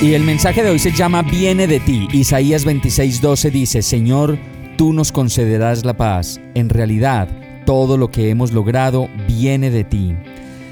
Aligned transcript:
Y 0.00 0.14
el 0.14 0.22
mensaje 0.22 0.62
de 0.62 0.70
hoy 0.70 0.78
se 0.78 0.92
llama 0.92 1.22
Viene 1.22 1.66
de 1.66 1.80
ti. 1.80 2.06
Isaías 2.12 2.64
26:12 2.64 3.50
dice, 3.50 3.82
Señor, 3.82 4.38
tú 4.76 4.92
nos 4.92 5.10
concederás 5.10 5.84
la 5.84 5.96
paz. 5.96 6.40
En 6.54 6.68
realidad, 6.68 7.28
todo 7.66 7.96
lo 7.96 8.08
que 8.08 8.30
hemos 8.30 8.52
logrado 8.52 9.08
viene 9.26 9.72
de 9.72 9.82
ti. 9.82 10.14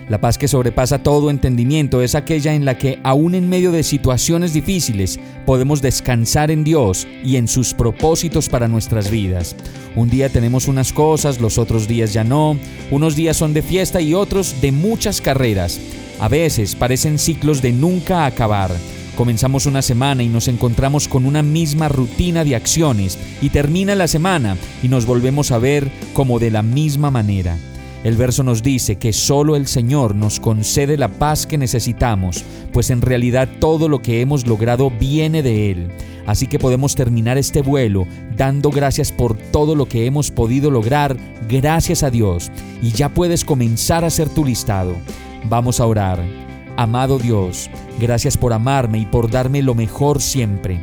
La 0.09 0.21
paz 0.21 0.39
que 0.39 0.47
sobrepasa 0.47 1.02
todo 1.02 1.30
entendimiento 1.30 2.02
es 2.02 2.15
aquella 2.15 2.55
en 2.55 2.65
la 2.65 2.79
que, 2.79 3.01
aún 3.02 3.35
en 3.35 3.49
medio 3.49 3.73
de 3.73 3.83
situaciones 3.83 4.52
difíciles, 4.52 5.19
podemos 5.45 5.83
descansar 5.83 6.52
en 6.52 6.63
Dios 6.63 7.09
y 7.24 7.35
en 7.35 7.49
sus 7.49 7.74
propósitos 7.74 8.49
para 8.49 8.69
nuestras 8.69 9.11
vidas. 9.11 9.57
Un 9.97 10.09
día 10.09 10.29
tenemos 10.29 10.69
unas 10.69 10.93
cosas, 10.93 11.41
los 11.41 11.59
otros 11.59 11.88
días 11.88 12.13
ya 12.13 12.23
no, 12.23 12.57
unos 12.93 13.16
días 13.16 13.37
son 13.37 13.55
de 13.55 13.63
fiesta 13.63 14.01
y 14.01 14.15
otros 14.15 14.60
de 14.60 14.71
muchas 14.71 15.21
carreras. 15.21 15.80
A 16.21 16.29
veces 16.29 16.77
parecen 16.77 17.19
ciclos 17.19 17.60
de 17.60 17.73
nunca 17.73 18.24
acabar. 18.24 18.71
Comenzamos 19.17 19.65
una 19.65 19.81
semana 19.81 20.23
y 20.23 20.29
nos 20.29 20.47
encontramos 20.47 21.09
con 21.09 21.25
una 21.25 21.43
misma 21.43 21.89
rutina 21.89 22.45
de 22.45 22.55
acciones 22.55 23.19
y 23.41 23.49
termina 23.49 23.95
la 23.95 24.09
semana 24.09 24.59
y 24.83 24.89
nos 24.89 25.07
volvemos 25.07 25.53
a 25.53 25.59
ver 25.59 25.91
como 26.13 26.39
de 26.39 26.51
la 26.51 26.63
misma 26.63 27.11
manera. 27.11 27.57
El 28.05 28.17
verso 28.17 28.43
nos 28.43 28.63
dice 28.63 28.97
que 28.97 29.15
solo 29.15 29.57
el 29.57 29.67
Señor 29.67 30.15
nos 30.15 30.39
concede 30.39 30.99
la 30.99 31.09
paz 31.09 31.47
que 31.47 31.57
necesitamos, 31.57 32.45
pues 32.75 32.91
en 32.91 33.01
realidad 33.01 33.49
todo 33.59 33.89
lo 33.89 34.03
que 34.03 34.21
hemos 34.21 34.47
logrado 34.47 34.91
viene 34.91 35.43
de 35.43 35.71
Él. 35.71 35.89
Así 36.27 36.47
que 36.47 36.59
podemos 36.59 36.95
terminar 36.95 37.39
este 37.39 37.63
vuelo 37.63 38.07
dando 38.37 38.71
gracias 38.71 39.13
por 39.13 39.35
todo 39.37 39.75
lo 39.75 39.87
que 39.87 40.05
hemos 40.05 40.31
podido 40.31 40.71
lograr, 40.71 41.17
gracias 41.49 42.03
a 42.03 42.11
Dios, 42.11 42.51
y 42.83 42.91
ya 42.91 43.09
puedes 43.09 43.47
comenzar 43.47 44.05
a 44.05 44.09
hacer 44.09 44.29
tu 44.29 44.45
listado. 44.45 44.95
Vamos 45.49 45.81
a 45.81 45.87
orar. 45.87 46.46
Amado 46.77 47.19
Dios, 47.19 47.71
gracias 47.99 48.37
por 48.37 48.52
amarme 48.52 48.99
y 48.99 49.07
por 49.07 49.30
darme 49.30 49.63
lo 49.63 49.74
mejor 49.74 50.21
siempre. 50.21 50.79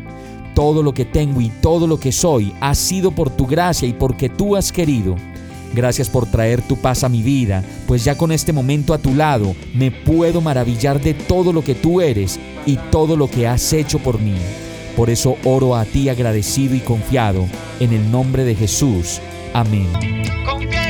Todo 0.56 0.82
lo 0.82 0.94
que 0.94 1.06
tengo 1.06 1.40
y 1.40 1.50
todo 1.50 1.86
lo 1.86 2.00
que 2.00 2.12
soy 2.12 2.52
ha 2.62 2.74
sido 2.74 3.12
por 3.12 3.30
tu 3.30 3.46
gracia 3.46 3.88
y 3.88 3.94
porque 3.94 4.28
tú 4.28 4.56
has 4.56 4.72
querido. 4.72 5.16
Gracias 5.74 6.10
por 6.10 6.26
traer 6.26 6.62
tu 6.64 6.78
paz 6.78 7.04
a 7.04 7.10
mi 7.10 7.22
vida, 7.22 7.64
pues 7.88 8.04
ya 8.04 8.16
con 8.16 8.32
este 8.32 8.54
momento 8.54 8.94
a 8.94 8.98
tu 8.98 9.14
lado 9.14 9.56
me 9.76 9.92
puedo 9.92 10.42
maravillar 10.42 11.00
de 11.00 11.14
todo 11.14 11.54
lo 11.54 11.64
que 11.64 11.76
tú 11.76 12.02
eres 12.02 12.40
y 12.66 12.78
todo 12.92 13.16
lo 13.16 13.30
que 13.30 13.48
has 13.48 13.72
hecho 13.74 14.00
por 14.00 14.20
mí. 14.20 14.36
Por 14.96 15.12
eso 15.12 15.38
oro 15.44 15.76
a 15.76 15.86
ti 15.86 16.10
agradecido 16.10 16.76
y 16.76 16.80
confiado, 16.80 17.48
en 17.80 17.94
el 17.94 18.12
nombre 18.12 18.44
de 18.46 18.56
Jesús. 18.56 19.20
Amén. 19.54 19.88